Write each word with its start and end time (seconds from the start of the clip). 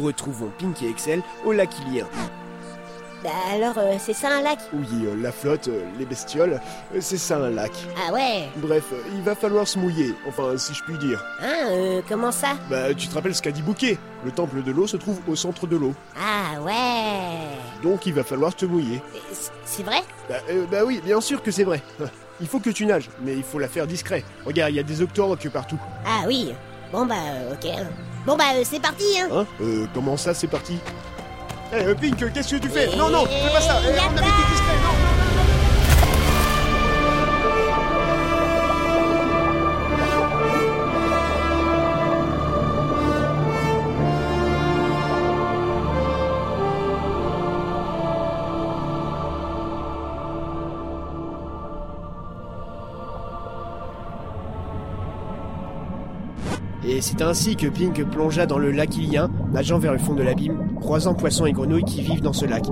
Retrouvons 0.00 0.50
Pink 0.58 0.82
et 0.82 0.88
Excel 0.88 1.22
au 1.44 1.52
lac 1.52 1.70
Ilien. 1.80 2.06
Bah 3.24 3.30
alors, 3.54 3.78
euh, 3.78 3.94
c'est 3.98 4.12
ça 4.12 4.28
un 4.36 4.42
lac? 4.42 4.58
Oui, 4.74 4.86
euh, 5.06 5.16
la 5.18 5.32
flotte, 5.32 5.68
euh, 5.68 5.82
les 5.98 6.04
bestioles, 6.04 6.60
c'est 7.00 7.16
ça 7.16 7.38
un 7.38 7.48
lac. 7.48 7.72
Ah 8.06 8.12
ouais? 8.12 8.50
Bref, 8.56 8.92
il 9.14 9.22
va 9.22 9.34
falloir 9.34 9.66
se 9.66 9.78
mouiller, 9.78 10.14
enfin 10.28 10.58
si 10.58 10.74
je 10.74 10.82
puis 10.82 10.98
dire. 10.98 11.24
Hein, 11.40 12.02
comment 12.06 12.30
ça? 12.30 12.48
Bah 12.68 12.92
tu 12.92 13.08
te 13.08 13.14
rappelles 13.14 13.34
ce 13.34 13.40
qu'a 13.40 13.50
dit 13.50 13.62
Bouquet? 13.62 13.96
Le 14.26 14.30
temple 14.30 14.62
de 14.62 14.70
l'eau 14.70 14.86
se 14.86 14.98
trouve 14.98 15.20
au 15.26 15.36
centre 15.36 15.66
de 15.66 15.74
l'eau. 15.76 15.94
Ah 16.20 16.60
ouais 16.60 17.56
Donc 17.82 18.04
il 18.04 18.12
va 18.12 18.24
falloir 18.24 18.54
te 18.54 18.66
mouiller. 18.66 19.00
C'est 19.64 19.84
vrai? 19.84 20.02
Bah, 20.28 20.36
bah 20.70 20.84
oui, 20.84 21.00
bien 21.02 21.22
sûr 21.22 21.42
que 21.42 21.50
c'est 21.50 21.64
vrai. 21.64 21.80
Il 22.42 22.46
faut 22.46 22.60
que 22.60 22.70
tu 22.70 22.84
nages, 22.84 23.08
mais 23.22 23.34
il 23.36 23.44
faut 23.44 23.60
la 23.60 23.68
faire 23.68 23.86
discret. 23.86 24.24
Regarde, 24.44 24.72
il 24.72 24.76
y 24.76 24.80
a 24.80 24.82
des 24.82 25.00
octoroques 25.00 25.48
partout. 25.50 25.78
Ah 26.04 26.24
oui 26.26 26.52
Bon 26.90 27.06
bah, 27.06 27.14
ok. 27.52 27.70
Bon 28.26 28.36
bah, 28.36 28.44
euh, 28.54 28.62
c'est 28.64 28.80
parti, 28.80 29.04
hein. 29.20 29.28
Hein? 29.32 29.46
Euh, 29.60 29.86
comment 29.92 30.16
ça, 30.16 30.32
c'est 30.32 30.46
parti? 30.46 30.78
Eh, 31.72 31.76
euh, 31.76 31.94
Pink, 31.94 32.32
qu'est-ce 32.32 32.54
que 32.54 32.60
tu 32.60 32.68
fais? 32.70 32.86
Non, 32.96 33.10
non, 33.10 33.26
fais 33.26 33.52
pas 33.52 33.60
ça. 33.60 33.80
Eh, 33.84 33.88
On 33.90 34.16
avait 34.16 34.28
été 34.28 34.44
discret, 34.50 34.76
non, 34.82 34.93
Et 56.86 57.00
c'est 57.00 57.22
ainsi 57.22 57.56
que 57.56 57.66
Pink 57.66 58.04
plongea 58.04 58.44
dans 58.44 58.58
le 58.58 58.70
lac 58.70 58.96
Ilien, 58.96 59.30
nageant 59.52 59.78
vers 59.78 59.92
le 59.92 59.98
fond 59.98 60.14
de 60.14 60.22
l'abîme, 60.22 60.74
croisant 60.80 61.14
poissons 61.14 61.46
et 61.46 61.52
grenouilles 61.52 61.84
qui 61.84 62.02
vivent 62.02 62.20
dans 62.20 62.34
ce 62.34 62.44
lac. 62.44 62.64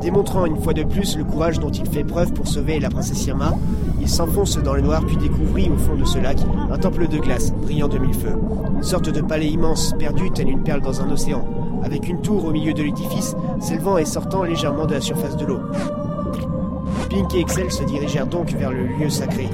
Démontrant 0.00 0.46
une 0.46 0.60
fois 0.60 0.72
de 0.72 0.82
plus 0.82 1.16
le 1.16 1.24
courage 1.24 1.58
dont 1.58 1.70
il 1.70 1.86
fait 1.86 2.04
preuve 2.04 2.32
pour 2.32 2.46
sauver 2.46 2.80
la 2.80 2.88
princesse 2.88 3.26
Irma, 3.26 3.54
il 4.00 4.08
s'enfonce 4.08 4.58
dans 4.58 4.74
le 4.74 4.80
noir 4.80 5.04
puis 5.06 5.16
découvrit 5.16 5.70
au 5.70 5.76
fond 5.76 5.94
de 5.94 6.04
ce 6.04 6.18
lac 6.18 6.38
un 6.70 6.78
temple 6.78 7.06
de 7.06 7.18
glace, 7.18 7.52
brillant 7.52 7.88
de 7.88 7.98
mille 7.98 8.14
feux. 8.14 8.36
Une 8.76 8.82
sorte 8.82 9.10
de 9.10 9.20
palais 9.20 9.48
immense, 9.48 9.94
perdu 9.98 10.30
tel 10.30 10.48
une 10.48 10.62
perle 10.62 10.80
dans 10.80 11.02
un 11.02 11.10
océan, 11.10 11.46
avec 11.82 12.08
une 12.08 12.20
tour 12.22 12.46
au 12.46 12.50
milieu 12.50 12.72
de 12.72 12.82
l'édifice, 12.82 13.36
s'élevant 13.60 13.98
et 13.98 14.04
sortant 14.04 14.42
légèrement 14.42 14.86
de 14.86 14.94
la 14.94 15.00
surface 15.00 15.36
de 15.36 15.44
l'eau. 15.44 15.60
Pink 17.10 17.34
et 17.34 17.40
Excel 17.40 17.70
se 17.70 17.84
dirigèrent 17.84 18.26
donc 18.26 18.52
vers 18.52 18.72
le 18.72 18.86
lieu 18.86 19.08
sacré, 19.08 19.48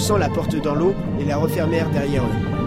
poussant 0.00 0.16
la 0.16 0.30
porte 0.30 0.56
dans 0.56 0.74
l'eau 0.74 0.94
et 1.20 1.26
la 1.26 1.36
refermèrent 1.36 1.90
derrière 1.90 2.24
eux. 2.24 2.59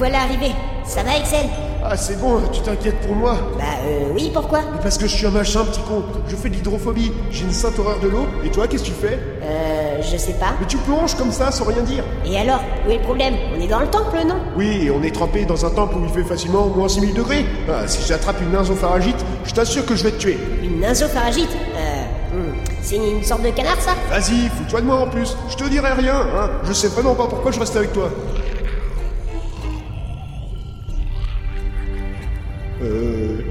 Voilà 0.00 0.20
arrivés. 0.22 0.52
Ça 0.86 1.02
va, 1.02 1.14
Excel 1.18 1.44
Ah, 1.84 1.94
c'est 1.94 2.18
bon, 2.18 2.40
tu 2.50 2.62
t'inquiètes 2.62 2.98
pour 3.06 3.14
moi 3.14 3.36
Bah 3.58 3.64
euh, 3.84 4.08
oui, 4.14 4.30
pourquoi 4.32 4.60
Mais 4.72 4.78
Parce 4.82 4.96
que 4.96 5.06
je 5.06 5.14
suis 5.14 5.26
un 5.26 5.30
machin, 5.30 5.62
petit 5.66 5.82
con. 5.82 6.02
Je 6.26 6.34
fais 6.36 6.48
de 6.48 6.54
l'hydrophobie. 6.54 7.12
J'ai 7.30 7.44
une 7.44 7.52
sainte 7.52 7.78
horreur 7.78 8.00
de 8.00 8.08
l'eau. 8.08 8.26
Et 8.42 8.48
toi, 8.48 8.66
qu'est-ce 8.66 8.84
que 8.84 8.88
tu 8.88 8.94
fais 8.94 9.18
Euh, 9.42 10.00
je 10.00 10.16
sais 10.16 10.32
pas. 10.32 10.54
Mais 10.58 10.66
tu 10.66 10.78
plonges 10.78 11.14
comme 11.16 11.30
ça, 11.30 11.52
sans 11.52 11.66
rien 11.66 11.82
dire. 11.82 12.02
Et 12.24 12.38
alors 12.38 12.60
Où 12.88 12.90
est 12.90 12.96
le 12.96 13.02
problème? 13.02 13.34
On 13.54 13.60
est 13.60 13.68
dans 13.68 13.80
le 13.80 13.88
temple, 13.88 14.16
non? 14.26 14.36
Oui, 14.56 14.86
et 14.86 14.90
on 14.90 15.02
est 15.02 15.14
trempé 15.14 15.44
dans 15.44 15.66
un 15.66 15.70
temple 15.70 15.96
où 15.96 16.04
il 16.04 16.10
fait 16.10 16.26
facilement 16.26 16.64
au 16.64 16.70
moins 16.74 16.88
6000 16.88 17.12
degrés. 17.12 17.44
Ah, 17.68 17.86
si 17.86 18.02
j'attrape 18.08 18.40
une 18.40 18.52
nasopharyngite, 18.52 19.22
je 19.44 19.52
t'assure 19.52 19.84
que 19.84 19.94
je 19.94 20.04
vais 20.04 20.12
te 20.12 20.18
tuer. 20.18 20.38
Une 20.62 20.80
nasopharyngite 20.80 21.50
Euh, 21.76 22.36
hmm, 22.36 22.54
c'est 22.82 22.96
une 22.96 23.22
sorte 23.22 23.42
de 23.42 23.50
canard, 23.50 23.78
ça? 23.80 23.92
Vas-y, 24.08 24.48
fous-toi 24.48 24.80
de 24.80 24.86
moi 24.86 24.96
en 24.96 25.08
plus. 25.08 25.36
Je 25.50 25.56
te 25.56 25.68
dirai 25.68 25.92
rien, 25.92 26.16
hein. 26.16 26.50
Je 26.64 26.72
sais 26.72 26.88
vraiment 26.88 27.14
pas 27.14 27.26
pourquoi 27.26 27.52
je 27.52 27.60
reste 27.60 27.76
avec 27.76 27.92
toi. 27.92 28.08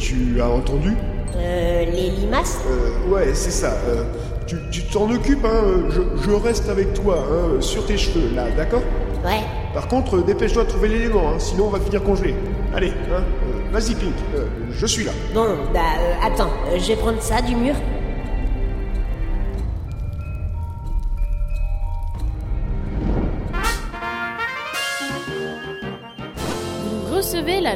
Tu 0.10 0.42
as 0.42 0.50
entendu 0.50 0.96
Euh, 1.38 1.86
les 1.86 2.10
limaces? 2.10 2.60
Euh, 2.68 3.12
ouais, 3.14 3.30
c'est 3.34 3.52
ça. 3.52 3.74
Euh, 3.88 4.04
tu 4.48 4.56
tu 4.72 4.82
t'en 4.86 5.10
occupes, 5.12 5.46
hein. 5.46 5.84
Je, 5.90 6.02
je 6.24 6.32
reste 6.32 6.68
avec 6.70 6.94
toi, 6.94 7.18
hein, 7.32 7.62
sur 7.62 7.86
tes 7.86 7.98
cheveux, 7.98 8.34
là, 8.36 8.46
d'accord? 8.58 8.82
Ouais. 9.24 9.42
Par 9.74 9.88
contre, 9.88 10.18
euh, 10.18 10.24
dépêche-toi 10.24 10.64
de 10.64 10.70
trouver 10.70 10.88
l'élément, 10.90 11.30
hein, 11.30 11.36
sinon 11.38 11.66
on 11.68 11.70
va 11.70 11.80
finir 11.80 12.02
congelé. 12.04 12.34
Allez, 12.74 12.90
hein. 13.12 13.22
euh, 13.22 13.72
Vas-y, 13.72 13.94
Pink. 13.94 14.14
euh, 14.36 14.46
je 14.72 14.86
suis 14.88 15.04
là. 15.04 15.12
Bon, 15.36 15.46
bah 15.74 15.80
euh, 16.00 16.28
attends, 16.28 16.50
euh, 16.72 16.80
je 16.80 16.88
vais 16.88 16.96
prendre 16.96 17.22
ça 17.22 17.42
du 17.42 17.56
mur. 17.56 17.76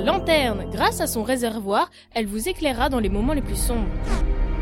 Lanterne. 0.03 0.65
Grâce 0.71 1.01
à 1.01 1.07
son 1.07 1.23
réservoir, 1.23 1.89
elle 2.13 2.27
vous 2.27 2.47
éclairera 2.49 2.89
dans 2.89 2.99
les 2.99 3.09
moments 3.09 3.33
les 3.33 3.41
plus 3.41 3.55
sombres. 3.55 3.87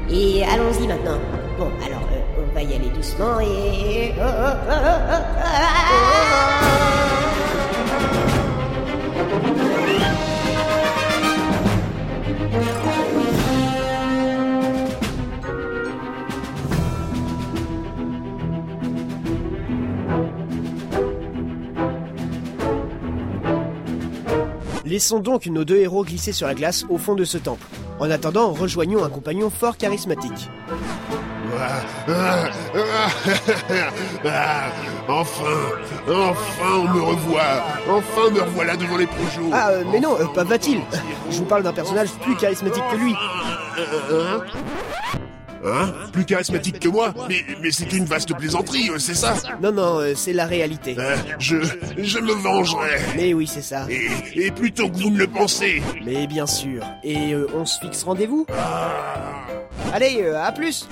Et 0.10 0.44
allons-y 0.44 0.88
maintenant. 0.88 1.20
Bon, 1.58 1.70
alors, 1.86 2.02
euh, 2.14 2.44
on 2.44 2.54
va 2.54 2.64
y 2.64 2.74
aller 2.74 2.90
doucement 2.90 3.40
et... 3.40 4.14
oh, 4.18 4.22
oh, 4.22 4.54
oh, 4.70 4.74
oh, 4.74 5.00
oh, 5.10 5.22
ah 5.44 6.02
Laissons 24.92 25.20
donc 25.20 25.46
nos 25.46 25.64
deux 25.64 25.78
héros 25.78 26.04
glisser 26.04 26.34
sur 26.34 26.48
la 26.48 26.54
glace 26.54 26.86
au 26.90 26.98
fond 26.98 27.16
de 27.16 27.24
ce 27.24 27.38
temple. 27.38 27.66
En 28.02 28.12
attendant, 28.12 28.52
rejoignons 28.52 29.06
un 29.06 29.10
compagnon 29.10 29.50
fort 29.50 29.78
charismatique. 29.78 30.32
Enfin, 35.08 35.44
enfin 36.10 36.74
on 36.76 36.88
me 36.94 37.02
revoit. 37.02 37.64
Enfin 37.90 38.30
me 38.32 38.42
revoilà 38.42 38.76
devant 38.76 38.98
les 38.98 39.08
projets. 39.08 39.42
Ah, 39.52 39.70
euh, 39.70 39.84
mais 39.92 40.00
non, 40.00 40.16
euh, 40.20 40.26
pas 40.34 40.44
va-t-il 40.44 40.82
Je 41.30 41.38
vous 41.38 41.46
parle 41.46 41.64
d'un 41.64 41.74
personnage 41.74 42.10
plus 42.22 42.36
charismatique 42.36 42.84
que 42.92 42.98
lui. 42.98 43.16
Hein? 45.64 45.94
Plus 46.12 46.26
charismatique 46.26 46.80
que 46.80 46.90
moi 46.90 47.14
Mais, 47.30 47.44
mais 47.62 47.72
c'est 47.72 47.92
une 47.94 48.06
vaste 48.06 48.36
plaisanterie, 48.36 48.90
euh, 48.90 48.98
c'est 48.98 49.14
ça? 49.14 49.36
Non, 49.62 49.72
non, 49.72 50.00
euh, 50.00 50.14
c'est 50.16 50.34
la 50.34 50.46
réalité. 50.48 50.96
Euh, 50.98 51.16
Je, 51.40 51.58
je 51.98 52.20
me 52.20 52.34
vengerai. 52.34 52.98
Mais 53.16 53.34
oui, 53.34 53.46
c'est 53.48 53.62
ça. 53.62 53.86
Et, 53.90 54.46
et 54.48 54.52
plutôt 54.52 54.90
que 54.90 54.98
vous 54.98 55.12
ne 55.12 55.18
le 55.20 55.28
pensez. 55.28 55.82
Mais 56.04 56.26
bien 56.28 56.48
sûr. 56.48 56.84
Et 57.04 57.34
euh, 57.34 57.48
on 57.56 57.66
se 57.66 57.80
fixe 57.80 58.04
rendez-vous? 58.04 58.46
Allez, 59.94 60.22
euh, 60.24 60.42
à 60.42 60.52
plus 60.52 60.88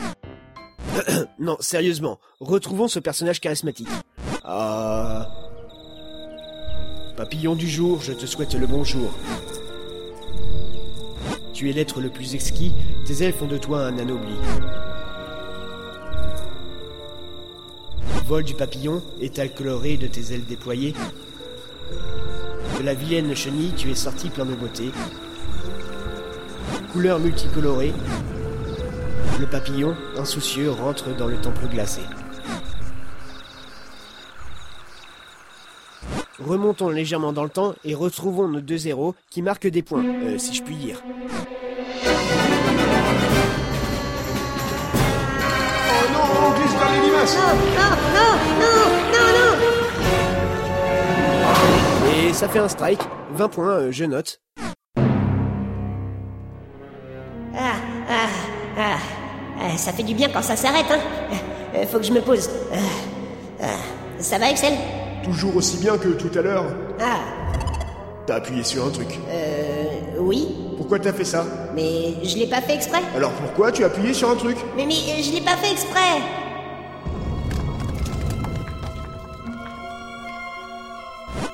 Non, 1.40 1.58
sérieusement, 1.60 2.20
retrouvons 2.40 2.88
ce 2.88 3.00
personnage 3.00 3.40
charismatique. 3.40 3.88
Ah... 4.44 5.28
Papillon 7.18 7.56
du 7.56 7.68
jour, 7.68 8.02
je 8.02 8.14
te 8.14 8.26
souhaite 8.26 8.54
le 8.54 8.66
bonjour. 8.66 9.12
Tu 11.60 11.70
es 11.70 11.74
l'être 11.74 12.00
le 12.00 12.08
plus 12.08 12.36
exquis, 12.36 12.72
tes 13.04 13.22
ailes 13.22 13.34
font 13.34 13.46
de 13.46 13.58
toi 13.58 13.82
un 13.86 13.98
anobli. 13.98 14.34
Vol 18.26 18.46
du 18.46 18.54
papillon, 18.54 19.04
étal 19.20 19.54
coloré 19.54 19.98
de 19.98 20.08
tes 20.08 20.34
ailes 20.34 20.46
déployées. 20.46 20.94
De 22.80 22.84
la 22.86 22.94
vilaine 22.94 23.36
chenille, 23.36 23.74
tu 23.76 23.92
es 23.92 23.96
sorti 23.96 24.30
plein 24.30 24.46
de 24.46 24.56
beauté. 24.56 24.90
Couleurs 26.94 27.20
multicolorées. 27.20 27.92
Le 29.38 29.46
papillon, 29.46 29.98
insoucieux, 30.18 30.72
rentre 30.72 31.14
dans 31.14 31.28
le 31.28 31.36
temple 31.42 31.68
glacé. 31.68 32.00
Remontons 36.46 36.90
légèrement 36.90 37.34
dans 37.34 37.44
le 37.44 37.50
temps 37.50 37.76
et 37.84 37.94
retrouvons 37.94 38.48
nos 38.48 38.62
deux 38.62 38.88
héros 38.88 39.14
qui 39.30 39.42
marquent 39.42 39.68
des 39.68 39.82
points, 39.82 40.06
euh, 40.06 40.38
si 40.38 40.54
je 40.54 40.64
puis 40.64 40.76
dire. 40.76 41.04
Oh 41.04 41.10
non, 46.14 46.20
on 46.46 46.52
glisse 46.58 46.74
dans 46.74 46.92
les 46.92 47.00
Non, 47.00 47.92
non, 48.16 48.32
non, 48.60 48.80
non, 49.12 49.28
non 49.36 49.52
Et 52.30 52.34
ça 52.34 52.48
fait 52.48 52.60
un 52.60 52.70
strike, 52.70 53.02
20 53.34 53.50
points, 53.50 53.72
euh, 53.72 53.92
je 53.92 54.06
note. 54.06 54.40
Ah, 57.54 57.76
ah, 58.10 58.30
ah, 58.78 58.98
ah, 59.60 59.78
ça 59.78 59.92
fait 59.92 60.04
du 60.04 60.14
bien 60.14 60.30
quand 60.30 60.42
ça 60.42 60.56
s'arrête, 60.56 60.86
hein 60.90 61.00
euh, 61.76 61.86
Faut 61.86 61.98
que 61.98 62.06
je 62.06 62.14
me 62.14 62.22
pose. 62.22 62.50
Ah, 63.62 63.76
ça 64.20 64.38
va, 64.38 64.50
Excel? 64.52 64.74
Toujours 65.30 65.56
aussi 65.58 65.78
bien 65.78 65.98
que 65.98 66.10
tout 66.10 66.32
à 66.38 66.42
l'heure. 66.42 66.66
Ah, 67.00 67.20
T'as 68.26 68.36
appuyé 68.36 68.64
sur 68.64 68.86
un 68.86 68.90
truc. 68.90 69.08
euh, 69.30 69.86
oui, 70.20 70.48
Pourquoi 70.78 71.00
t'as 71.00 71.14
fait 71.14 71.24
ça? 71.24 71.46
Mais 71.76 72.14
je 72.24 72.38
l'ai 72.38 72.48
pas 72.48 72.62
fait 72.62 72.76
exprès. 72.76 73.02
Alors 73.16 73.32
pourquoi 73.32 73.72
tu 73.72 73.84
as 73.84 73.88
appuyé 73.88 74.14
sur 74.14 74.30
un 74.30 74.36
truc? 74.36 74.58
Mais, 74.76 74.86
mais 74.86 74.94
euh, 74.94 75.22
je 75.24 75.32
l'ai 75.34 75.42
pas 75.42 75.56
fait 75.58 75.72
exprès. 75.72 76.22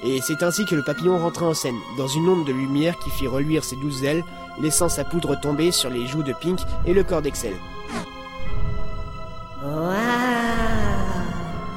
Et 0.04 0.19
c'est 0.21 0.44
ainsi 0.44 0.66
que 0.66 0.75
le 0.75 0.83
papillon 0.83 1.18
rentra 1.18 1.48
en 1.48 1.54
scène, 1.54 1.75
dans 1.98 2.07
une 2.07 2.30
onde 2.30 2.45
de 2.45 2.51
lumière 2.54 2.98
qui 3.00 3.10
fit 3.10 3.28
reluire 3.28 3.63
ses 3.63 3.75
douze 3.78 4.04
ailes, 4.04 4.24
laissant 4.62 4.88
sa 4.89 5.04
poudre 5.04 5.39
tomber 5.39 5.71
sur 5.71 5.89
les 5.89 6.06
joues 6.06 6.24
de 6.24 6.33
Pink 6.33 6.60
et 6.86 6.94
le 6.94 7.04
corps 7.04 7.21
d'Excel. 7.24 7.54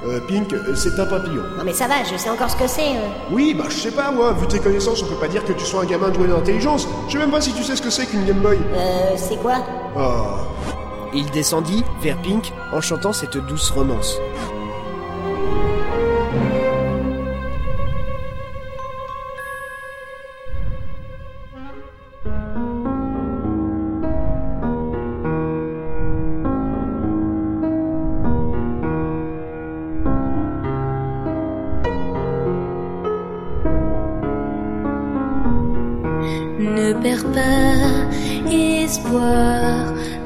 Euh, 0.08 0.20
Pink, 0.26 0.52
euh, 0.52 0.74
c'est 0.74 0.98
un 0.98 1.06
papillon. 1.06 1.42
Non 1.56 1.64
mais 1.64 1.72
ça 1.72 1.86
va, 1.86 1.96
je 2.10 2.16
sais 2.16 2.30
encore 2.30 2.50
ce 2.50 2.56
que 2.56 2.66
c'est. 2.66 2.96
euh. 2.96 3.08
Oui, 3.30 3.54
bah 3.54 3.64
je 3.68 3.76
sais 3.76 3.90
pas 3.90 4.10
moi, 4.10 4.32
vu 4.32 4.46
tes 4.46 4.58
connaissances, 4.58 5.02
on 5.02 5.06
peut 5.06 5.14
pas 5.20 5.28
dire 5.28 5.44
que 5.44 5.52
tu 5.52 5.64
sois 5.64 5.82
un 5.82 5.86
gamin 5.86 6.08
doué 6.10 6.28
d'intelligence. 6.28 6.88
Je 7.08 7.12
sais 7.12 7.18
même 7.18 7.30
pas 7.30 7.40
si 7.40 7.52
tu 7.52 7.62
sais 7.62 7.76
ce 7.76 7.82
que 7.82 7.90
c'est 7.90 8.06
qu'une 8.06 8.24
Game 8.24 8.38
Boy. 8.40 8.58
Euh, 8.74 9.14
c'est 9.16 9.36
quoi? 9.36 9.56
Oh. 9.96 10.72
Il 11.14 11.30
descendit 11.30 11.84
vers 12.02 12.16
Pink 12.22 12.52
en 12.72 12.80
chantant 12.80 13.12
cette 13.12 13.36
douce 13.36 13.70
romance. 13.70 14.18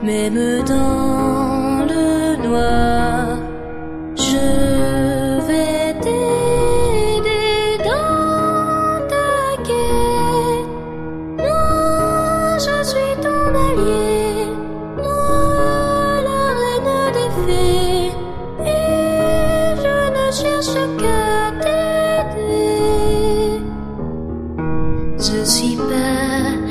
Même 0.03 0.63
dans 0.65 1.85
le 1.91 2.37
noir. 2.47 3.39
Je 4.17 4.47
vais 5.47 5.95
t'aider 6.01 7.79
dans 7.79 8.99
ta 9.13 9.33
quête. 9.69 10.71
Non, 11.39 12.59
je 12.67 12.77
suis 12.91 13.15
ton 13.23 13.45
allié, 13.67 14.47
moi 14.97 16.21
la 16.29 16.43
reine 16.59 16.93
des 17.17 17.31
fées, 17.45 18.13
et 18.67 19.77
je 19.83 19.97
ne 20.17 20.27
cherche 20.41 20.79
qu'à 21.01 21.27
t'aider. 21.63 22.83
Je 25.19 25.39
suis 25.45 25.77
papillon. 25.77 26.62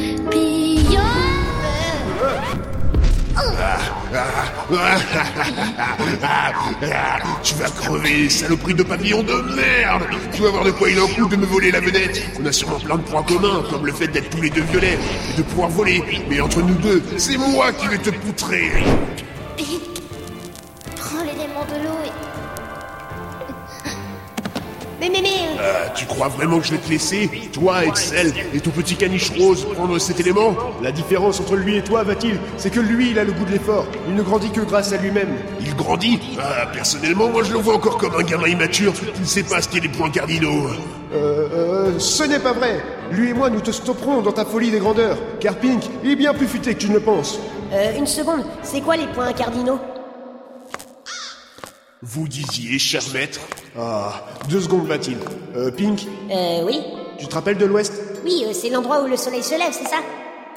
tu 7.44 7.54
vas 7.56 7.70
crever, 7.70 8.30
saloperie 8.30 8.74
de 8.74 8.84
papillon 8.84 9.24
de 9.24 9.34
merde 9.56 10.04
Tu 10.34 10.42
vas 10.42 10.50
voir 10.50 10.66
de 10.66 10.72
quoi 10.72 10.90
il 10.90 11.00
en 11.00 11.08
coûte 11.08 11.32
de 11.32 11.38
me 11.38 11.46
voler 11.46 11.72
la 11.72 11.80
vedette 11.80 12.22
On 12.42 12.46
a 12.46 12.52
sûrement 12.52 12.80
plein 12.80 12.98
de 12.98 13.04
points 13.04 13.24
communs, 13.24 13.64
comme 13.70 13.86
le 13.86 13.94
fait 13.94 14.08
d'être 14.08 14.30
tous 14.30 14.42
les 14.42 14.50
deux 14.50 14.64
violets 14.64 15.00
et 15.34 15.38
de 15.38 15.44
pouvoir 15.44 15.70
voler. 15.70 16.04
Mais 16.30 16.42
entre 16.42 16.62
nous 16.62 16.76
deux, 16.76 17.02
c'est 17.18 17.38
moi 17.38 17.72
qui 17.72 17.88
vais 17.88 18.00
te 18.00 18.10
poutrer 18.10 18.84
Prends 20.98 21.24
l'élément 21.24 21.64
de 21.66 21.76
l'eau 21.82 21.98
et... 22.06 22.12
Mais 25.00 25.10
mais 25.10 25.22
mais. 25.22 25.31
Tu 25.96 26.06
crois 26.06 26.28
vraiment 26.30 26.60
que 26.60 26.66
je 26.66 26.72
vais 26.72 26.78
te 26.78 26.90
laisser, 26.90 27.30
toi, 27.54 27.86
Excel, 27.86 28.34
et 28.54 28.60
ton 28.60 28.72
petit 28.72 28.96
caniche 28.96 29.32
rose, 29.38 29.66
prendre 29.76 29.98
cet 30.00 30.20
élément 30.20 30.56
La 30.82 30.92
différence 30.92 31.40
entre 31.40 31.56
lui 31.56 31.78
et 31.78 31.82
toi, 31.84 32.04
va-t-il, 32.04 32.40
c'est 32.58 32.70
que 32.72 32.80
lui, 32.80 33.12
il 33.12 33.20
a 33.20 33.24
le 33.24 33.32
goût 33.34 33.46
de 33.46 33.52
l'effort. 33.52 33.86
Il 34.08 34.16
ne 34.16 34.22
grandit 34.22 34.50
que 34.52 34.62
grâce 34.62 34.94
à 34.94 34.98
lui-même. 34.98 35.36
Il 35.60 35.76
grandit 35.76 36.20
Ah, 36.40 36.66
personnellement, 36.74 37.30
moi 37.30 37.44
je 37.44 37.52
le 37.54 37.60
vois 37.60 37.76
encore 37.76 37.98
comme 37.98 38.16
un 38.16 38.24
gamin 38.24 38.48
immature 38.48 38.94
qui 38.94 39.20
ne 39.22 39.26
sait 39.26 39.44
pas 39.44 39.62
ce 39.62 39.70
qu'est 39.70 39.80
les 39.82 39.90
points 39.90 40.10
cardinaux. 40.10 40.68
Euh, 41.14 41.48
euh, 41.54 42.00
ce 42.00 42.24
n'est 42.24 42.40
pas 42.40 42.54
vrai. 42.54 42.82
Lui 43.12 43.30
et 43.30 43.34
moi, 43.34 43.50
nous 43.50 43.60
te 43.62 43.72
stopperons 43.72 44.22
dans 44.22 44.32
ta 44.32 44.46
folie 44.46 44.72
des 44.72 44.80
grandeurs. 44.80 45.18
Car 45.40 45.56
Pink, 45.56 45.84
il 46.04 46.12
est 46.12 46.16
bien 46.16 46.34
plus 46.34 46.48
futé 46.48 46.74
que 46.74 46.80
tu 46.80 46.88
ne 46.90 46.94
le 46.96 47.02
penses. 47.02 47.40
euh, 47.74 47.98
une 47.98 48.08
seconde, 48.08 48.46
c'est 48.64 48.82
quoi 48.82 48.96
les 48.96 49.08
points 49.08 49.34
cardinaux? 49.34 49.80
Vous 52.04 52.28
disiez, 52.28 52.80
cher 52.80 53.02
maître 53.14 53.40
Ah, 53.78 54.26
deux 54.50 54.62
secondes, 54.62 54.88
va-t-il. 54.88 55.18
Euh, 55.56 55.70
Pink, 55.72 56.08
Euh, 56.32 56.64
oui. 56.66 56.82
tu 57.20 57.28
te 57.28 57.36
rappelles 57.36 57.58
de 57.58 57.66
l'Ouest? 57.66 57.94
Oui, 58.26 58.44
euh, 58.48 58.54
c'est 58.54 58.70
l'endroit 58.70 59.04
où 59.04 59.08
le 59.08 59.18
soleil 59.18 59.44
se 59.44 59.52
lève, 59.52 59.72
c'est 59.72 59.88
ça? 59.88 59.98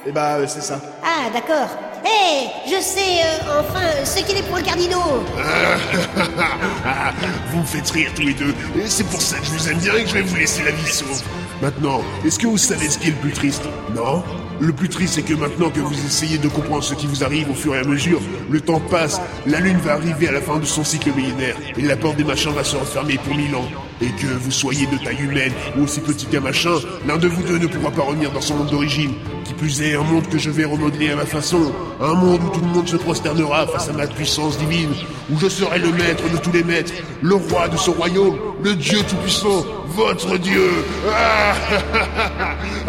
Eh 0.06 0.12
bah, 0.12 0.36
euh, 0.36 0.46
c'est 0.48 0.62
ça. 0.62 0.80
Ah, 1.02 1.28
d'accord. 1.32 1.68
Hé, 2.04 2.48
je 2.66 2.82
sais, 2.82 3.22
euh, 3.24 3.60
enfin, 3.60 4.04
ce 4.04 4.22
qu'est 4.24 4.34
les 4.34 4.42
points 4.42 4.62
cardinaux. 4.62 5.24
Ah, 6.86 7.12
vous 7.50 7.60
me 7.60 7.64
faites 7.64 7.88
rire 7.90 8.10
tous 8.14 8.22
les 8.22 8.34
deux, 8.34 8.54
et 8.76 8.86
c'est 8.86 9.04
pour 9.04 9.22
ça 9.22 9.38
que 9.38 9.46
je 9.46 9.50
vous 9.52 9.68
aime 9.70 9.78
bien 9.78 9.94
et 9.94 10.02
que 10.02 10.08
je 10.10 10.14
vais 10.14 10.22
vous 10.22 10.36
laisser 10.36 10.62
la 10.64 10.70
vie 10.70 10.86
sauve. 10.86 11.22
Maintenant, 11.62 12.02
est-ce 12.26 12.38
que 12.38 12.46
vous 12.46 12.58
savez 12.58 12.90
ce 12.90 12.98
qui 12.98 13.08
est 13.08 13.12
le 13.12 13.16
plus 13.16 13.32
triste? 13.32 13.62
Non? 13.94 14.22
Le 14.60 14.72
plus 14.72 14.90
triste, 14.90 15.14
c'est 15.14 15.22
que 15.22 15.32
maintenant 15.32 15.70
que 15.70 15.80
vous 15.80 15.94
essayez 15.94 16.36
de 16.36 16.48
comprendre 16.48 16.84
ce 16.84 16.92
qui 16.94 17.06
vous 17.06 17.24
arrive 17.24 17.50
au 17.50 17.54
fur 17.54 17.74
et 17.74 17.78
à 17.78 17.84
mesure, 17.84 18.20
le 18.50 18.60
temps 18.60 18.80
passe, 18.80 19.18
la 19.46 19.60
Lune 19.60 19.78
va 19.78 19.92
arriver 19.94 20.28
à 20.28 20.32
la 20.32 20.42
fin 20.42 20.58
de 20.58 20.64
son 20.66 20.84
cycle 20.84 21.10
millénaire, 21.12 21.56
et 21.78 21.82
la 21.82 21.96
porte 21.96 22.16
des 22.16 22.24
machins 22.24 22.52
va 22.52 22.64
se 22.64 22.76
refermer 22.76 23.16
pour 23.16 23.34
mille 23.34 23.54
ans. 23.56 23.68
Et 24.02 24.10
que 24.10 24.26
vous 24.26 24.50
soyez 24.50 24.86
de 24.86 24.98
taille 25.02 25.22
humaine 25.22 25.52
ou 25.78 25.84
aussi 25.84 26.00
petit 26.00 26.26
qu'un 26.26 26.40
machin, 26.40 26.74
l'un 27.06 27.16
de 27.16 27.28
vous 27.28 27.42
deux 27.44 27.58
ne 27.58 27.66
pourra 27.66 27.90
pas 27.90 28.02
revenir 28.02 28.30
dans 28.30 28.42
son 28.42 28.56
monde 28.56 28.70
d'origine. 28.70 29.14
Qui 29.44 29.52
plus 29.54 29.82
est, 29.82 29.94
un 29.94 30.02
monde 30.02 30.26
que 30.28 30.38
je 30.38 30.50
vais 30.50 30.64
remodeler 30.64 31.10
à 31.10 31.16
ma 31.16 31.26
façon. 31.26 31.72
Un 32.00 32.14
monde 32.14 32.40
où 32.44 32.48
tout 32.48 32.60
le 32.60 32.66
monde 32.66 32.88
se 32.88 32.96
prosternera 32.96 33.66
face 33.66 33.88
à 33.88 33.92
ma 33.92 34.06
puissance 34.06 34.56
divine. 34.58 34.94
Où 35.30 35.38
je 35.38 35.48
serai 35.48 35.78
le 35.78 35.92
maître 35.92 36.22
de 36.30 36.38
tous 36.38 36.52
les 36.52 36.64
maîtres, 36.64 36.92
le 37.20 37.34
roi 37.34 37.68
de 37.68 37.76
ce 37.76 37.90
royaume, 37.90 38.38
le 38.62 38.74
Dieu 38.74 38.98
tout-puissant, 39.08 39.64
votre 39.88 40.38
Dieu. 40.38 40.70
Ah, 41.12 41.54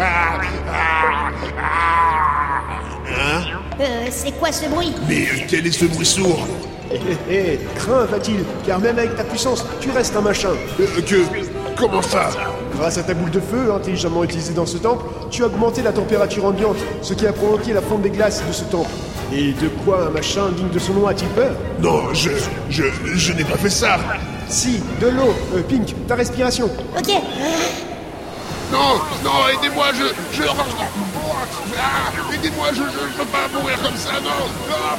ah, 0.00 0.40
ah. 0.68 1.30
Hein 3.08 3.42
Euh, 3.80 4.06
c'est 4.10 4.32
quoi 4.38 4.50
ce 4.52 4.66
bruit? 4.68 4.94
Mais 5.08 5.26
quel 5.48 5.66
est 5.66 5.72
ce 5.72 5.84
bruit 5.84 6.06
sourd? 6.06 6.46
Hé 6.90 7.00
hé 7.28 7.34
hé, 7.34 7.60
crains, 7.74 8.04
va-t-il, 8.06 8.44
car 8.66 8.78
même 8.78 8.98
avec 8.98 9.16
ta 9.16 9.24
puissance, 9.24 9.64
tu 9.80 9.90
restes 9.90 10.16
un 10.16 10.22
machin. 10.22 10.50
Euh, 10.80 10.86
Que 11.02 11.24
Comment 11.76 12.00
ça? 12.00 12.30
Grâce 12.78 12.98
à 12.98 13.02
ta 13.02 13.14
boule 13.14 13.30
de 13.30 13.40
feu, 13.40 13.72
intelligemment 13.74 14.22
utilisée 14.22 14.52
dans 14.52 14.66
ce 14.66 14.76
temple, 14.76 15.04
tu 15.30 15.42
as 15.42 15.46
augmenté 15.46 15.82
la 15.82 15.92
température 15.92 16.44
ambiante, 16.44 16.76
ce 17.02 17.14
qui 17.14 17.26
a 17.26 17.32
provoqué 17.32 17.72
la 17.72 17.80
fonte 17.80 18.02
des 18.02 18.10
glaces 18.10 18.42
de 18.46 18.52
ce 18.52 18.64
temple. 18.64 18.90
Et 19.32 19.52
de 19.52 19.68
quoi 19.84 20.06
un 20.06 20.10
machin 20.10 20.50
digne 20.54 20.68
de 20.68 20.78
son 20.78 20.92
nom 20.94 21.06
a-t-il 21.06 21.28
peur? 21.30 21.52
Non, 21.80 22.12
je... 22.12 22.30
je... 22.68 22.84
je 23.14 23.32
n'ai 23.32 23.44
pas 23.44 23.56
fait 23.56 23.70
ça 23.70 23.98
Si, 24.48 24.80
de 25.00 25.08
l'eau, 25.08 25.34
euh, 25.54 25.62
Pink, 25.62 25.94
ta 26.06 26.14
respiration. 26.14 26.66
Ok. 26.96 27.08
Non, 28.72 29.00
non, 29.24 29.48
aidez-moi, 29.52 29.86
je... 29.94 30.36
je... 30.36 30.42
Ah, 30.48 32.34
aidez-moi, 32.34 32.66
je, 32.72 32.76
je, 32.76 32.80
je 32.82 33.18
peux 33.18 33.24
pas 33.26 33.48
mourir 33.58 33.76
comme 33.82 33.96
ça, 33.96 34.12
non 34.22 34.46
Ah, 34.70 34.96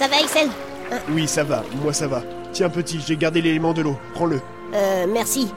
Ça 0.00 0.08
va, 0.08 0.18
Excel 0.22 0.48
Oui, 1.10 1.26
ça 1.26 1.44
va, 1.44 1.64
moi 1.82 1.92
ça 1.92 2.08
va. 2.08 2.22
Tiens, 2.52 2.68
petit, 2.68 3.00
j'ai 3.06 3.16
gardé 3.16 3.40
l'élément 3.40 3.72
de 3.72 3.82
l'eau, 3.82 3.96
prends-le. 4.14 4.40
Euh, 4.74 5.06
merci. 5.08 5.48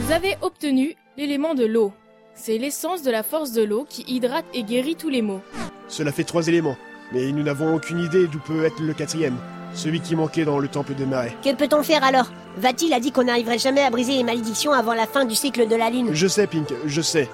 Vous 0.00 0.12
avez 0.12 0.36
obtenu 0.42 0.96
l'élément 1.16 1.54
de 1.54 1.64
l'eau. 1.64 1.92
C'est 2.34 2.58
l'essence 2.58 3.02
de 3.02 3.10
la 3.10 3.22
force 3.22 3.52
de 3.52 3.62
l'eau 3.62 3.86
qui 3.88 4.02
hydrate 4.06 4.44
et 4.52 4.64
guérit 4.64 4.96
tous 4.96 5.08
les 5.08 5.22
maux. 5.22 5.40
Cela 5.88 6.12
fait 6.12 6.24
trois 6.24 6.48
éléments, 6.48 6.76
mais 7.12 7.30
nous 7.32 7.42
n'avons 7.42 7.74
aucune 7.74 8.00
idée 8.00 8.26
d'où 8.26 8.40
peut 8.40 8.64
être 8.64 8.80
le 8.80 8.92
quatrième. 8.92 9.36
Celui 9.74 10.00
qui 10.00 10.16
manquait 10.16 10.44
dans 10.44 10.58
le 10.58 10.68
temple 10.68 10.94
de 10.94 11.04
Marais. 11.04 11.36
Que 11.44 11.54
peut-on 11.54 11.82
faire 11.82 12.04
alors? 12.04 12.26
Vatil 12.56 12.92
a 12.92 13.00
dit 13.00 13.10
qu'on 13.12 13.24
n'arriverait 13.24 13.58
jamais 13.58 13.82
à 13.82 13.90
briser 13.90 14.12
les 14.14 14.22
malédictions 14.24 14.72
avant 14.72 14.94
la 14.94 15.06
fin 15.06 15.24
du 15.24 15.34
cycle 15.34 15.66
de 15.68 15.76
la 15.76 15.90
lune. 15.90 16.10
Je 16.12 16.26
sais, 16.26 16.46
Pink, 16.46 16.68
je 16.86 17.00
sais. 17.00 17.28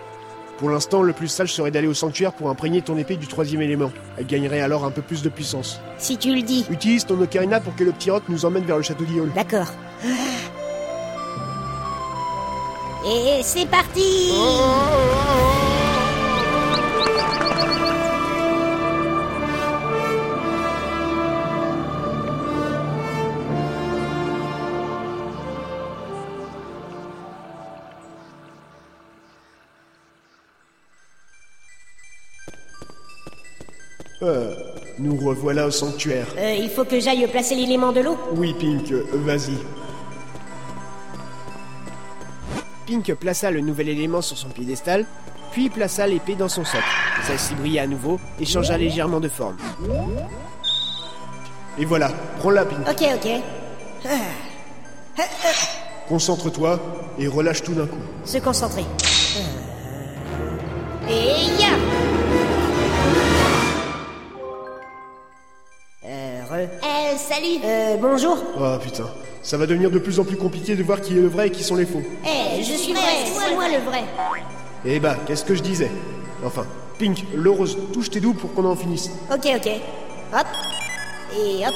Pour 0.58 0.68
l'instant, 0.70 1.02
le 1.02 1.12
plus 1.14 1.28
sage 1.28 1.52
serait 1.54 1.70
d'aller 1.70 1.86
au 1.86 1.94
sanctuaire 1.94 2.32
pour 2.34 2.50
imprégner 2.50 2.82
ton 2.82 2.98
épée 2.98 3.16
du 3.16 3.26
troisième 3.26 3.62
élément. 3.62 3.90
Elle 4.18 4.26
gagnerait 4.26 4.60
alors 4.60 4.84
un 4.84 4.90
peu 4.90 5.00
plus 5.00 5.22
de 5.22 5.28
puissance. 5.30 5.80
Si 5.96 6.18
tu 6.18 6.34
le 6.34 6.42
dis. 6.42 6.66
Utilise 6.70 7.06
ton 7.06 7.18
ocarina 7.20 7.60
pour 7.60 7.74
que 7.76 7.84
le 7.84 7.92
petit 7.92 8.10
roc 8.10 8.24
nous 8.28 8.44
emmène 8.44 8.64
vers 8.64 8.76
le 8.76 8.82
château 8.82 9.04
d'Iol. 9.04 9.30
D'accord. 9.34 9.68
Et 13.06 13.40
c'est 13.42 13.66
parti 13.66 14.32
Euh, 14.34 15.69
revoilà 35.40 35.66
au 35.66 35.70
sanctuaire. 35.70 36.26
Euh, 36.36 36.54
il 36.60 36.68
faut 36.68 36.84
que 36.84 37.00
j'aille 37.00 37.26
placer 37.26 37.54
l'élément 37.54 37.92
de 37.92 38.00
l'eau 38.00 38.18
Oui, 38.36 38.54
Pink, 38.58 38.92
euh, 38.92 39.06
vas-y. 39.14 39.56
Pink 42.86 43.14
plaça 43.14 43.50
le 43.50 43.60
nouvel 43.60 43.88
élément 43.88 44.20
sur 44.20 44.36
son 44.36 44.48
piédestal, 44.48 45.06
puis 45.50 45.70
plaça 45.70 46.06
l'épée 46.06 46.34
dans 46.34 46.50
son 46.50 46.64
socle. 46.64 46.84
Celle-ci 47.26 47.54
brilla 47.54 47.82
à 47.82 47.86
nouveau 47.86 48.20
et 48.38 48.44
changea 48.44 48.76
légèrement 48.76 49.20
de 49.20 49.30
forme. 49.30 49.56
Et 51.78 51.86
voilà, 51.86 52.10
prends-la, 52.38 52.66
Pink. 52.66 52.86
Ok, 52.86 53.02
ok. 53.14 53.30
Concentre-toi 56.08 56.78
et 57.18 57.28
relâche 57.28 57.62
tout 57.62 57.72
d'un 57.72 57.86
coup. 57.86 57.96
Se 58.24 58.36
concentrer. 58.38 58.84
Euh. 59.36 59.40
Et 61.08 61.39
Euh. 66.60 66.66
Euh, 66.82 67.16
salut 67.16 67.58
Euh, 67.64 67.96
bonjour 68.00 68.36
Oh 68.58 68.78
putain, 68.82 69.04
ça 69.42 69.56
va 69.56 69.66
devenir 69.66 69.90
de 69.90 69.98
plus 69.98 70.20
en 70.20 70.24
plus 70.24 70.36
compliqué 70.36 70.76
de 70.76 70.82
voir 70.82 71.00
qui 71.00 71.16
est 71.16 71.20
le 71.20 71.28
vrai 71.28 71.46
et 71.48 71.50
qui 71.50 71.62
sont 71.64 71.76
les 71.76 71.86
faux. 71.86 72.02
Eh, 72.24 72.62
je 72.62 72.72
suis 72.72 72.92
vrai, 72.92 73.02
c'est 73.24 73.54
moi 73.54 73.64
le 73.68 73.78
vrai 73.88 74.04
Eh 74.84 75.00
bah, 75.00 75.16
qu'est-ce 75.26 75.44
que 75.44 75.54
je 75.54 75.62
disais? 75.62 75.90
Enfin, 76.44 76.66
Pink, 76.98 77.24
le 77.34 77.50
rose, 77.50 77.78
touche 77.92 78.10
tes 78.10 78.20
doux 78.20 78.34
pour 78.34 78.52
qu'on 78.52 78.64
en 78.66 78.76
finisse. 78.76 79.10
Ok, 79.32 79.46
ok. 79.56 79.70
Hop. 80.34 80.46
Et 81.34 81.66
hop. 81.66 81.74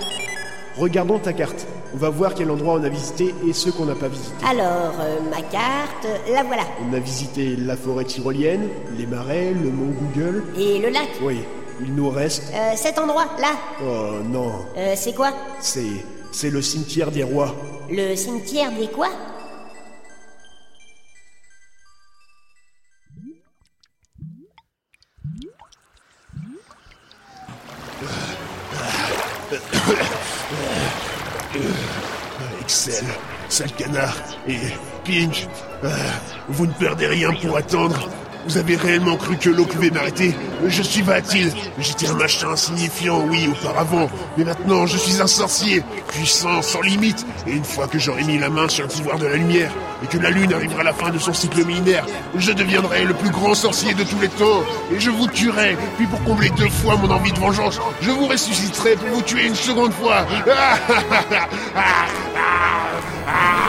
Regardons 0.76 1.18
ta 1.18 1.32
carte. 1.32 1.66
On 1.94 1.96
va 1.96 2.10
voir 2.10 2.34
quel 2.34 2.50
endroit 2.50 2.74
on 2.74 2.82
a 2.84 2.88
visité 2.88 3.32
et 3.48 3.52
ceux 3.52 3.70
qu'on 3.72 3.84
n'a 3.86 3.94
pas 3.94 4.08
visités. 4.08 4.44
Alors, 4.46 4.92
euh, 5.00 5.18
ma 5.30 5.40
carte, 5.42 6.06
la 6.30 6.42
voilà. 6.42 6.64
On 6.90 6.92
a 6.92 6.98
visité 6.98 7.54
la 7.56 7.76
forêt 7.76 8.04
tyrolienne, 8.04 8.68
les 8.98 9.06
marais, 9.06 9.52
le 9.52 9.70
mont 9.70 9.92
Google. 10.14 10.42
Et 10.58 10.80
le 10.80 10.90
lac 10.90 11.08
Oui, 11.22 11.38
il 11.80 11.94
nous 11.94 12.10
reste... 12.10 12.42
Euh, 12.54 12.72
cet 12.76 12.98
endroit, 12.98 13.26
là. 13.38 13.52
Oh 13.82 14.22
non, 14.24 14.64
Euh, 14.76 14.94
c'est 14.96 15.14
quoi? 15.14 15.32
C'est... 15.60 16.04
c'est 16.32 16.50
le 16.50 16.62
cimetière 16.62 17.10
des 17.10 17.22
rois. 17.22 17.54
Le 17.90 18.14
cimetière 18.16 18.72
des 18.72 18.88
quoi? 18.88 19.08
Excel, 32.60 33.04
sale 33.48 33.72
canard, 33.72 34.16
et 34.48 34.56
Pink, 35.04 35.46
euh, 35.84 35.88
vous 36.48 36.66
ne 36.66 36.72
perdez 36.72 37.06
rien 37.06 37.30
pour 37.42 37.56
attendre. 37.56 38.08
Vous 38.46 38.58
avez 38.58 38.76
réellement 38.76 39.16
cru 39.16 39.36
que 39.36 39.48
l'eau 39.48 39.64
pouvait 39.64 39.90
m'arrêter 39.90 40.34
Je 40.66 40.82
suis 40.82 41.02
Vatil. 41.02 41.50
J'étais 41.78 42.08
un 42.08 42.14
machin 42.14 42.50
insignifiant, 42.50 43.24
oui, 43.28 43.48
auparavant. 43.48 44.10
Mais 44.36 44.44
maintenant, 44.44 44.86
je 44.86 44.98
suis 44.98 45.20
un 45.20 45.26
sorcier, 45.26 45.82
puissant, 46.08 46.60
sans 46.60 46.82
limite. 46.82 47.24
Et 47.46 47.52
une 47.52 47.64
fois 47.64 47.88
que 47.88 47.98
j'aurai 47.98 48.22
mis 48.24 48.38
la 48.38 48.50
main 48.50 48.68
sur 48.68 48.84
le 48.84 48.90
pouvoir 48.90 49.18
de 49.18 49.26
la 49.26 49.36
lumière, 49.36 49.72
et 50.02 50.06
que 50.06 50.18
la 50.18 50.30
lune 50.30 50.52
arrivera 50.52 50.82
à 50.82 50.84
la 50.84 50.92
fin 50.92 51.10
de 51.10 51.18
son 51.18 51.32
cycle 51.32 51.64
millénaire, 51.64 52.04
je 52.36 52.52
deviendrai 52.52 53.04
le 53.04 53.14
plus 53.14 53.30
grand 53.30 53.54
sorcier 53.54 53.94
de 53.94 54.04
tous 54.04 54.20
les 54.20 54.28
temps. 54.28 54.62
Et 54.94 55.00
je 55.00 55.10
vous 55.10 55.26
tuerai. 55.28 55.76
Puis 55.96 56.06
pour 56.06 56.22
combler 56.24 56.50
deux 56.50 56.68
fois 56.68 56.96
mon 56.96 57.10
envie 57.10 57.32
de 57.32 57.38
vengeance, 57.38 57.80
je 58.02 58.10
vous 58.10 58.26
ressusciterai 58.26 58.96
pour 58.96 59.08
vous 59.08 59.22
tuer 59.22 59.46
une 59.46 59.54
seconde 59.54 59.92
fois. 59.92 60.26
Ah, 60.56 60.78
ah, 60.88 61.48
ah, 61.76 62.06
ah. 63.26 63.63